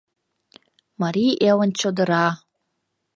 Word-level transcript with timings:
Марий 1.01 1.31
элын 1.49 1.71
чодыра! 1.79 2.27